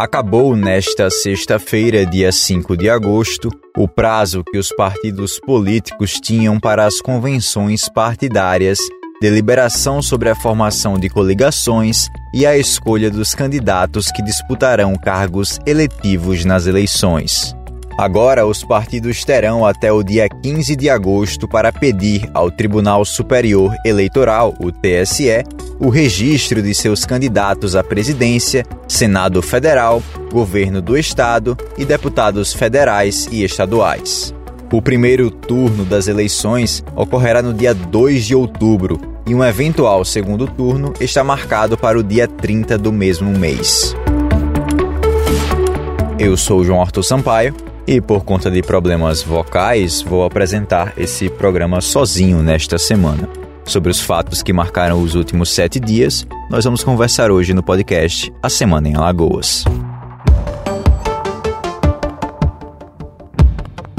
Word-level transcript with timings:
Acabou 0.00 0.56
nesta 0.56 1.10
sexta-feira, 1.10 2.06
dia 2.06 2.32
5 2.32 2.74
de 2.74 2.88
agosto, 2.88 3.50
o 3.76 3.86
prazo 3.86 4.42
que 4.42 4.56
os 4.56 4.70
partidos 4.74 5.38
políticos 5.38 6.12
tinham 6.12 6.58
para 6.58 6.86
as 6.86 7.02
convenções 7.02 7.86
partidárias, 7.86 8.78
deliberação 9.20 10.00
sobre 10.00 10.30
a 10.30 10.34
formação 10.34 10.98
de 10.98 11.10
coligações 11.10 12.08
e 12.32 12.46
a 12.46 12.56
escolha 12.56 13.10
dos 13.10 13.34
candidatos 13.34 14.10
que 14.10 14.22
disputarão 14.22 14.94
cargos 14.96 15.58
eletivos 15.66 16.46
nas 16.46 16.66
eleições. 16.66 17.54
Agora, 18.00 18.46
os 18.46 18.64
partidos 18.64 19.26
terão 19.26 19.66
até 19.66 19.92
o 19.92 20.02
dia 20.02 20.26
15 20.26 20.74
de 20.74 20.88
agosto 20.88 21.46
para 21.46 21.70
pedir 21.70 22.30
ao 22.32 22.50
Tribunal 22.50 23.04
Superior 23.04 23.76
Eleitoral, 23.84 24.54
o 24.58 24.72
TSE, 24.72 25.44
o 25.78 25.90
registro 25.90 26.62
de 26.62 26.74
seus 26.74 27.04
candidatos 27.04 27.76
à 27.76 27.84
presidência, 27.84 28.64
Senado 28.88 29.42
Federal, 29.42 30.02
Governo 30.32 30.80
do 30.80 30.96
Estado 30.96 31.54
e 31.76 31.84
deputados 31.84 32.54
federais 32.54 33.28
e 33.30 33.44
estaduais. 33.44 34.34
O 34.72 34.80
primeiro 34.80 35.30
turno 35.30 35.84
das 35.84 36.08
eleições 36.08 36.82
ocorrerá 36.96 37.42
no 37.42 37.52
dia 37.52 37.74
2 37.74 38.24
de 38.24 38.34
outubro 38.34 38.98
e 39.26 39.34
um 39.34 39.44
eventual 39.44 40.06
segundo 40.06 40.46
turno 40.46 40.94
está 40.98 41.22
marcado 41.22 41.76
para 41.76 41.98
o 41.98 42.02
dia 42.02 42.26
30 42.26 42.78
do 42.78 42.90
mesmo 42.90 43.30
mês. 43.38 43.94
Eu 46.18 46.34
sou 46.38 46.64
João 46.64 46.80
Arthur 46.80 47.02
Sampaio 47.02 47.69
e 47.90 48.00
por 48.00 48.24
conta 48.24 48.48
de 48.48 48.62
problemas 48.62 49.20
vocais, 49.20 50.00
vou 50.00 50.24
apresentar 50.24 50.94
esse 50.96 51.28
programa 51.28 51.80
sozinho 51.80 52.40
nesta 52.40 52.78
semana. 52.78 53.28
Sobre 53.64 53.90
os 53.90 54.00
fatos 54.00 54.44
que 54.44 54.52
marcaram 54.52 55.02
os 55.02 55.16
últimos 55.16 55.50
sete 55.50 55.80
dias, 55.80 56.24
nós 56.48 56.64
vamos 56.64 56.84
conversar 56.84 57.32
hoje 57.32 57.52
no 57.52 57.64
podcast 57.64 58.32
A 58.40 58.48
Semana 58.48 58.88
em 58.88 58.94
Alagoas. 58.94 59.64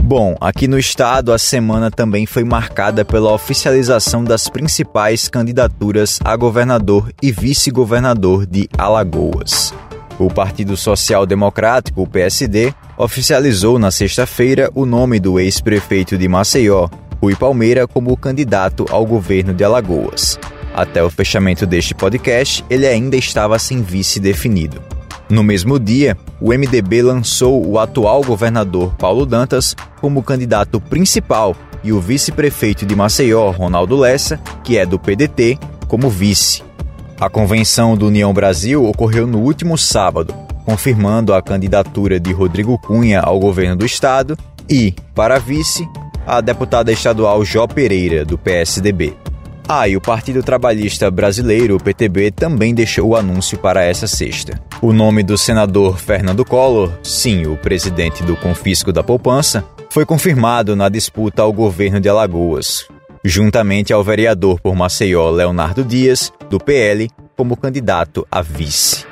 Bom, 0.00 0.36
aqui 0.40 0.68
no 0.68 0.78
estado, 0.78 1.32
a 1.32 1.38
semana 1.38 1.90
também 1.90 2.26
foi 2.26 2.44
marcada 2.44 3.04
pela 3.04 3.32
oficialização 3.32 4.22
das 4.22 4.48
principais 4.48 5.28
candidaturas 5.28 6.20
a 6.24 6.36
governador 6.36 7.12
e 7.20 7.32
vice-governador 7.32 8.46
de 8.46 8.68
Alagoas. 8.78 9.74
O 10.16 10.28
Partido 10.28 10.76
Social 10.76 11.26
Democrático, 11.26 12.02
o 12.02 12.06
PSD, 12.06 12.72
oficializou 13.00 13.78
na 13.78 13.90
sexta-feira 13.90 14.70
o 14.74 14.84
nome 14.84 15.18
do 15.18 15.40
ex-prefeito 15.40 16.18
de 16.18 16.28
Maceió, 16.28 16.86
Rui 17.18 17.34
Palmeira, 17.34 17.88
como 17.88 18.14
candidato 18.14 18.84
ao 18.90 19.06
governo 19.06 19.54
de 19.54 19.64
Alagoas. 19.64 20.38
Até 20.74 21.02
o 21.02 21.08
fechamento 21.08 21.66
deste 21.66 21.94
podcast, 21.94 22.62
ele 22.68 22.86
ainda 22.86 23.16
estava 23.16 23.58
sem 23.58 23.80
vice 23.80 24.20
definido. 24.20 24.82
No 25.30 25.42
mesmo 25.42 25.78
dia, 25.78 26.14
o 26.40 26.52
MDB 26.52 27.00
lançou 27.00 27.66
o 27.66 27.78
atual 27.78 28.22
governador 28.22 28.94
Paulo 28.96 29.24
Dantas 29.24 29.74
como 29.98 30.22
candidato 30.22 30.78
principal 30.78 31.56
e 31.82 31.92
o 31.92 32.00
vice-prefeito 32.00 32.84
de 32.84 32.94
Maceió, 32.94 33.50
Ronaldo 33.50 33.96
Lessa, 33.96 34.38
que 34.62 34.76
é 34.76 34.84
do 34.84 34.98
PDT, 34.98 35.58
como 35.88 36.10
vice. 36.10 36.62
A 37.18 37.30
convenção 37.30 37.96
do 37.96 38.08
União 38.08 38.32
Brasil 38.34 38.84
ocorreu 38.84 39.26
no 39.26 39.38
último 39.38 39.78
sábado, 39.78 40.34
confirmando 40.70 41.34
a 41.34 41.42
candidatura 41.42 42.20
de 42.20 42.32
Rodrigo 42.32 42.78
Cunha 42.78 43.20
ao 43.20 43.40
governo 43.40 43.74
do 43.74 43.84
estado 43.84 44.38
e, 44.68 44.94
para 45.16 45.36
vice, 45.36 45.84
a 46.24 46.40
deputada 46.40 46.92
estadual 46.92 47.44
Jó 47.44 47.66
Pereira, 47.66 48.24
do 48.24 48.38
PSDB. 48.38 49.16
Ah, 49.66 49.88
e 49.88 49.96
o 49.96 50.00
Partido 50.00 50.44
Trabalhista 50.44 51.10
Brasileiro, 51.10 51.74
o 51.74 51.82
PTB, 51.82 52.30
também 52.30 52.72
deixou 52.72 53.08
o 53.08 53.16
anúncio 53.16 53.58
para 53.58 53.82
essa 53.82 54.06
sexta. 54.06 54.62
O 54.80 54.92
nome 54.92 55.24
do 55.24 55.36
senador 55.36 55.98
Fernando 55.98 56.44
Collor, 56.44 56.92
sim, 57.02 57.46
o 57.46 57.56
presidente 57.56 58.22
do 58.22 58.36
Confisco 58.36 58.92
da 58.92 59.02
Poupança, 59.02 59.64
foi 59.90 60.06
confirmado 60.06 60.76
na 60.76 60.88
disputa 60.88 61.42
ao 61.42 61.52
governo 61.52 61.98
de 61.98 62.08
Alagoas, 62.08 62.86
juntamente 63.24 63.92
ao 63.92 64.04
vereador 64.04 64.60
por 64.60 64.76
Maceió 64.76 65.30
Leonardo 65.30 65.84
Dias, 65.84 66.32
do 66.48 66.60
PL, 66.60 67.10
como 67.36 67.56
candidato 67.56 68.24
a 68.30 68.40
vice. 68.40 69.04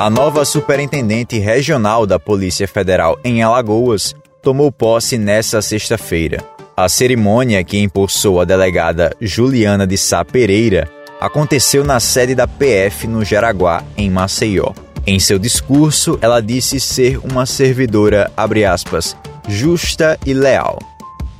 A 0.00 0.08
nova 0.08 0.46
superintendente 0.46 1.38
regional 1.38 2.06
da 2.06 2.18
Polícia 2.18 2.66
Federal 2.66 3.20
em 3.22 3.42
Alagoas 3.42 4.14
tomou 4.42 4.72
posse 4.72 5.18
nesta 5.18 5.60
sexta-feira. 5.60 6.42
A 6.74 6.88
cerimônia 6.88 7.62
que 7.62 7.78
impulsou 7.78 8.40
a 8.40 8.46
delegada 8.46 9.14
Juliana 9.20 9.86
de 9.86 9.98
Sá 9.98 10.24
Pereira 10.24 10.90
aconteceu 11.20 11.84
na 11.84 12.00
sede 12.00 12.34
da 12.34 12.48
PF 12.48 13.06
no 13.06 13.22
Jaraguá, 13.22 13.84
em 13.94 14.08
Maceió. 14.08 14.72
Em 15.06 15.18
seu 15.18 15.38
discurso, 15.38 16.18
ela 16.22 16.40
disse 16.40 16.80
ser 16.80 17.18
uma 17.18 17.44
servidora, 17.44 18.32
aspas, 18.72 19.14
justa 19.46 20.18
e 20.24 20.32
leal. 20.32 20.78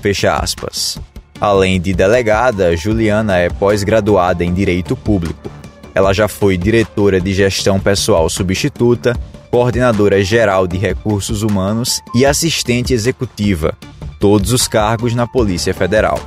Fecha 0.02 0.34
aspas. 0.34 0.98
Além 1.40 1.80
de 1.80 1.94
delegada, 1.94 2.76
Juliana 2.76 3.38
é 3.38 3.48
pós-graduada 3.48 4.44
em 4.44 4.52
Direito 4.52 4.94
Público. 4.94 5.59
Ela 5.94 6.12
já 6.12 6.28
foi 6.28 6.56
diretora 6.56 7.20
de 7.20 7.32
gestão 7.32 7.80
pessoal 7.80 8.28
substituta, 8.28 9.16
coordenadora 9.50 10.22
geral 10.22 10.66
de 10.66 10.78
recursos 10.78 11.42
humanos 11.42 12.00
e 12.14 12.24
assistente 12.24 12.94
executiva, 12.94 13.74
todos 14.18 14.52
os 14.52 14.68
cargos 14.68 15.14
na 15.14 15.26
Polícia 15.26 15.74
Federal. 15.74 16.20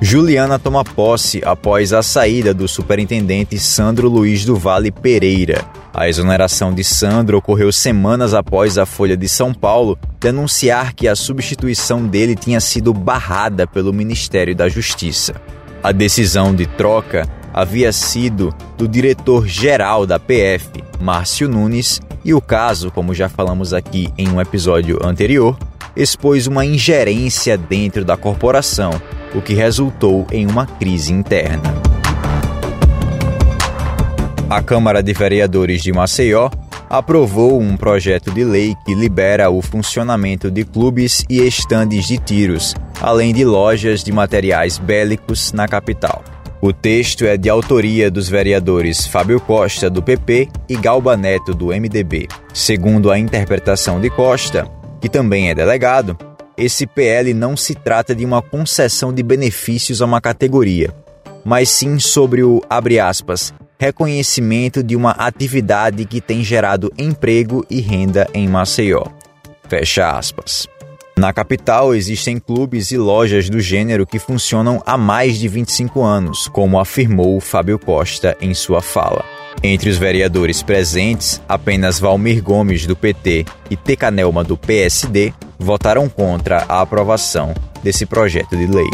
Juliana 0.00 0.58
toma 0.58 0.84
posse 0.84 1.40
após 1.44 1.92
a 1.92 2.02
saída 2.02 2.52
do 2.52 2.66
superintendente 2.66 3.58
Sandro 3.58 4.08
Luiz 4.08 4.44
do 4.44 4.56
Vale 4.56 4.90
Pereira. 4.90 5.64
A 5.92 6.08
exoneração 6.08 6.74
de 6.74 6.82
Sandro 6.82 7.38
ocorreu 7.38 7.72
semanas 7.72 8.34
após 8.34 8.76
a 8.76 8.84
Folha 8.84 9.16
de 9.16 9.28
São 9.28 9.54
Paulo 9.54 9.96
denunciar 10.20 10.92
que 10.92 11.06
a 11.06 11.14
substituição 11.14 12.06
dele 12.06 12.34
tinha 12.34 12.60
sido 12.60 12.92
barrada 12.92 13.66
pelo 13.66 13.92
Ministério 13.92 14.54
da 14.54 14.68
Justiça. 14.68 15.40
A 15.82 15.92
decisão 15.92 16.54
de 16.54 16.66
troca 16.66 17.28
havia 17.54 17.92
sido 17.92 18.52
do 18.76 18.88
diretor-geral 18.88 20.04
da 20.04 20.18
PF, 20.18 20.68
Márcio 21.00 21.48
Nunes, 21.48 22.00
e 22.24 22.34
o 22.34 22.40
caso, 22.40 22.90
como 22.90 23.14
já 23.14 23.28
falamos 23.28 23.72
aqui 23.72 24.08
em 24.18 24.28
um 24.28 24.40
episódio 24.40 24.98
anterior, 25.06 25.56
expôs 25.94 26.48
uma 26.48 26.66
ingerência 26.66 27.56
dentro 27.56 28.04
da 28.04 28.16
corporação, 28.16 28.90
o 29.32 29.40
que 29.40 29.54
resultou 29.54 30.26
em 30.32 30.46
uma 30.46 30.66
crise 30.66 31.12
interna. 31.12 31.72
A 34.50 34.60
Câmara 34.60 35.02
de 35.02 35.12
Vereadores 35.12 35.82
de 35.82 35.92
Maceió 35.92 36.50
aprovou 36.90 37.60
um 37.60 37.76
projeto 37.76 38.30
de 38.32 38.44
lei 38.44 38.74
que 38.84 38.94
libera 38.94 39.50
o 39.50 39.62
funcionamento 39.62 40.50
de 40.50 40.64
clubes 40.64 41.24
e 41.30 41.40
estandes 41.40 42.06
de 42.06 42.18
tiros, 42.18 42.74
além 43.00 43.32
de 43.32 43.44
lojas 43.44 44.02
de 44.02 44.12
materiais 44.12 44.78
bélicos 44.78 45.52
na 45.52 45.68
capital. 45.68 46.22
O 46.66 46.72
texto 46.72 47.26
é 47.26 47.36
de 47.36 47.50
autoria 47.50 48.10
dos 48.10 48.26
vereadores 48.26 49.06
Fábio 49.06 49.38
Costa, 49.38 49.90
do 49.90 50.02
PP, 50.02 50.48
e 50.66 50.74
Galba 50.74 51.14
Neto, 51.14 51.54
do 51.54 51.66
MDB. 51.66 52.26
Segundo 52.54 53.10
a 53.10 53.18
interpretação 53.18 54.00
de 54.00 54.08
Costa, 54.08 54.66
que 54.98 55.06
também 55.06 55.50
é 55.50 55.54
delegado, 55.54 56.16
esse 56.56 56.86
PL 56.86 57.34
não 57.34 57.54
se 57.54 57.74
trata 57.74 58.14
de 58.14 58.24
uma 58.24 58.40
concessão 58.40 59.12
de 59.12 59.22
benefícios 59.22 60.00
a 60.00 60.06
uma 60.06 60.22
categoria, 60.22 60.90
mas 61.44 61.68
sim 61.68 61.98
sobre 61.98 62.42
o, 62.42 62.62
abre 62.70 62.98
aspas, 62.98 63.52
reconhecimento 63.78 64.82
de 64.82 64.96
uma 64.96 65.10
atividade 65.10 66.06
que 66.06 66.18
tem 66.18 66.42
gerado 66.42 66.90
emprego 66.96 67.62
e 67.68 67.82
renda 67.82 68.26
em 68.32 68.48
Maceió. 68.48 69.04
Fecha 69.68 70.12
aspas. 70.16 70.66
Na 71.16 71.32
capital 71.32 71.94
existem 71.94 72.38
clubes 72.38 72.90
e 72.90 72.98
lojas 72.98 73.48
do 73.48 73.60
gênero 73.60 74.04
que 74.04 74.18
funcionam 74.18 74.82
há 74.84 74.98
mais 74.98 75.38
de 75.38 75.46
25 75.46 76.02
anos, 76.02 76.48
como 76.48 76.78
afirmou 76.78 77.40
Fábio 77.40 77.78
Costa 77.78 78.36
em 78.40 78.52
sua 78.52 78.82
fala. 78.82 79.24
Entre 79.62 79.88
os 79.88 79.96
vereadores 79.96 80.60
presentes, 80.60 81.40
apenas 81.48 82.00
Valmir 82.00 82.42
Gomes, 82.42 82.84
do 82.84 82.96
PT, 82.96 83.46
e 83.70 83.76
Tecanelma, 83.76 84.42
do 84.42 84.56
PSD, 84.56 85.32
votaram 85.56 86.08
contra 86.08 86.64
a 86.68 86.80
aprovação 86.80 87.54
desse 87.82 88.04
projeto 88.04 88.56
de 88.56 88.66
lei. 88.66 88.90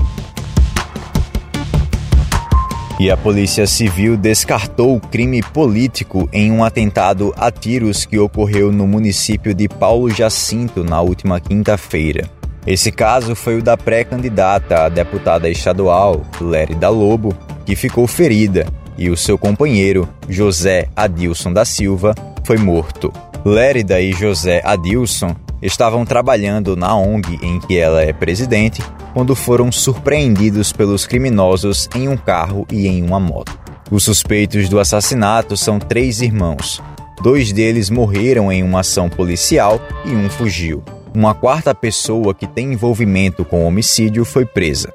E 3.00 3.11
a 3.11 3.17
Polícia 3.17 3.67
Civil 3.67 4.14
descartou 4.14 4.94
o 4.94 5.00
crime 5.00 5.43
político 5.43 6.29
em 6.31 6.52
um 6.52 6.62
atentado 6.62 7.32
a 7.35 7.50
tiros 7.50 8.05
que 8.05 8.19
ocorreu 8.19 8.70
no 8.70 8.87
município 8.87 9.55
de 9.55 9.67
Paulo 9.67 10.11
Jacinto 10.11 10.85
na 10.85 11.00
última 11.00 11.41
quinta-feira. 11.41 12.29
Esse 12.67 12.93
caso 12.93 13.35
foi 13.35 13.56
o 13.56 13.62
da 13.62 13.75
pré-candidata 13.75 14.85
a 14.85 14.91
deputada 14.91 15.49
estadual, 15.49 16.26
Lérida 16.43 16.91
Lobo, 16.91 17.35
que 17.64 17.75
ficou 17.75 18.06
ferida, 18.06 18.67
e 18.99 19.08
o 19.08 19.17
seu 19.17 19.38
companheiro, 19.38 20.06
José 20.29 20.87
Adilson 20.94 21.55
da 21.55 21.64
Silva, 21.64 22.14
foi 22.44 22.58
morto. 22.58 23.11
Lérida 23.46 23.99
e 23.99 24.12
José 24.12 24.61
Adilson 24.62 25.35
estavam 25.62 26.04
trabalhando 26.04 26.76
na 26.76 26.96
ONG 26.96 27.38
em 27.42 27.60
que 27.60 27.76
ela 27.78 28.02
é 28.02 28.12
presidente 28.12 28.82
quando 29.12 29.34
foram 29.34 29.70
surpreendidos 29.70 30.72
pelos 30.72 31.06
criminosos 31.06 31.88
em 31.94 32.08
um 32.08 32.16
carro 32.16 32.66
e 32.70 32.86
em 32.86 33.02
uma 33.02 33.20
moto. 33.20 33.58
Os 33.90 34.04
suspeitos 34.04 34.68
do 34.68 34.78
assassinato 34.78 35.56
são 35.56 35.78
três 35.78 36.20
irmãos: 36.20 36.80
Dois 37.22 37.52
deles 37.52 37.90
morreram 37.90 38.50
em 38.50 38.62
uma 38.62 38.80
ação 38.80 39.08
policial 39.08 39.80
e 40.04 40.10
um 40.10 40.30
fugiu. 40.30 40.82
Uma 41.14 41.34
quarta 41.34 41.74
pessoa 41.74 42.32
que 42.32 42.46
tem 42.46 42.72
envolvimento 42.72 43.44
com 43.44 43.64
o 43.64 43.66
homicídio 43.66 44.24
foi 44.24 44.46
presa. 44.46 44.94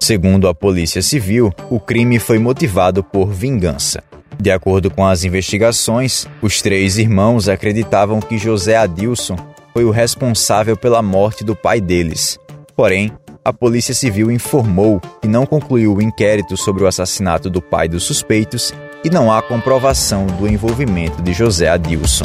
Segundo 0.00 0.46
a 0.46 0.54
Polícia 0.54 1.02
Civil, 1.02 1.52
o 1.68 1.80
crime 1.80 2.20
foi 2.20 2.38
motivado 2.38 3.02
por 3.02 3.32
vingança. 3.32 4.02
De 4.40 4.52
acordo 4.52 4.88
com 4.88 5.04
as 5.04 5.24
investigações, 5.24 6.26
os 6.40 6.62
três 6.62 6.96
irmãos 6.96 7.48
acreditavam 7.48 8.20
que 8.20 8.38
José 8.38 8.76
Adilson 8.76 9.36
foi 9.78 9.84
o 9.84 9.92
responsável 9.92 10.76
pela 10.76 11.00
morte 11.00 11.44
do 11.44 11.54
pai 11.54 11.80
deles. 11.80 12.36
Porém, 12.74 13.12
a 13.44 13.52
Polícia 13.52 13.94
Civil 13.94 14.28
informou 14.28 15.00
que 15.22 15.28
não 15.28 15.46
concluiu 15.46 15.94
o 15.94 16.02
inquérito 16.02 16.56
sobre 16.56 16.82
o 16.82 16.88
assassinato 16.88 17.48
do 17.48 17.62
pai 17.62 17.88
dos 17.88 18.02
suspeitos 18.02 18.74
e 19.04 19.08
não 19.08 19.30
há 19.30 19.40
comprovação 19.40 20.26
do 20.26 20.48
envolvimento 20.48 21.22
de 21.22 21.32
José 21.32 21.68
Adilson. 21.68 22.24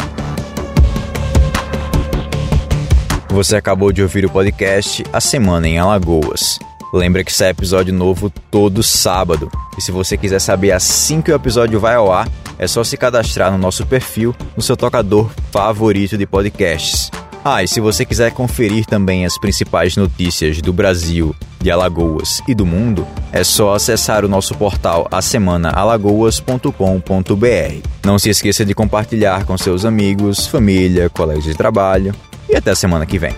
Você 3.30 3.56
acabou 3.56 3.92
de 3.92 4.02
ouvir 4.02 4.26
o 4.26 4.32
podcast 4.32 5.04
A 5.14 5.22
Semana 5.22 5.68
em 5.68 5.78
Alagoas. 5.78 6.58
Lembra 6.92 7.24
que 7.24 7.32
sai 7.32 7.50
episódio 7.50 7.94
novo 7.94 8.32
todo 8.50 8.82
sábado. 8.82 9.52
E 9.78 9.82
se 9.82 9.92
você 9.92 10.18
quiser 10.18 10.40
saber 10.40 10.72
assim 10.72 11.22
que 11.22 11.32
o 11.32 11.36
episódio 11.36 11.80
vai 11.80 11.94
ao 11.94 12.12
ar, 12.12 12.28
é 12.58 12.66
só 12.66 12.84
se 12.84 12.98
cadastrar 12.98 13.52
no 13.52 13.60
nosso 13.60 13.86
perfil 13.86 14.36
no 14.58 14.64
seu 14.64 14.76
tocador 14.76 15.30
favorito 15.52 16.18
de 16.18 16.26
podcasts. 16.26 17.03
Ah, 17.46 17.62
e 17.62 17.68
se 17.68 17.82
você 17.82 18.06
quiser 18.06 18.32
conferir 18.32 18.86
também 18.86 19.26
as 19.26 19.38
principais 19.38 19.98
notícias 19.98 20.62
do 20.62 20.72
Brasil, 20.72 21.36
de 21.60 21.70
Alagoas 21.70 22.42
e 22.48 22.56
do 22.56 22.66
mundo, 22.66 23.06
é 23.34 23.44
só 23.44 23.76
acessar 23.76 24.24
o 24.24 24.30
nosso 24.30 24.56
portal 24.56 25.10
asemanaalagoas.com.br. 25.12 27.90
Não 28.06 28.18
se 28.18 28.30
esqueça 28.30 28.64
de 28.64 28.74
compartilhar 28.74 29.46
com 29.46 29.58
seus 29.58 29.84
amigos, 29.84 30.48
família, 30.48 31.10
colegas 31.10 31.44
de 31.44 31.54
trabalho 31.54 32.16
e 32.48 32.56
até 32.56 32.72
a 32.72 32.76
semana 32.76 33.06
que 33.06 33.20
vem. 33.20 33.36